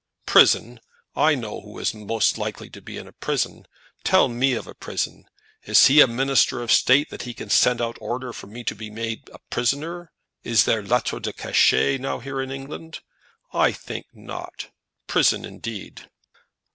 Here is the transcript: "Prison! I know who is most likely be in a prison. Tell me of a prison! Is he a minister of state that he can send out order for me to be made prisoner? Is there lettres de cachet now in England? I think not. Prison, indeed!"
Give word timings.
"Prison! 0.25 0.79
I 1.15 1.35
know 1.35 1.61
who 1.61 1.77
is 1.77 1.93
most 1.93 2.35
likely 2.39 2.69
be 2.69 2.97
in 2.97 3.07
a 3.07 3.11
prison. 3.11 3.67
Tell 4.03 4.27
me 4.29 4.53
of 4.53 4.65
a 4.65 4.73
prison! 4.73 5.27
Is 5.65 5.85
he 5.85 6.01
a 6.01 6.07
minister 6.07 6.59
of 6.63 6.71
state 6.71 7.11
that 7.11 7.21
he 7.21 7.35
can 7.35 7.51
send 7.51 7.79
out 7.83 7.99
order 8.01 8.33
for 8.33 8.47
me 8.47 8.63
to 8.63 8.73
be 8.73 8.89
made 8.89 9.29
prisoner? 9.51 10.11
Is 10.43 10.63
there 10.65 10.81
lettres 10.81 11.21
de 11.21 11.33
cachet 11.33 11.99
now 11.99 12.19
in 12.19 12.49
England? 12.49 13.01
I 13.53 13.73
think 13.73 14.07
not. 14.11 14.69
Prison, 15.05 15.45
indeed!" 15.45 16.09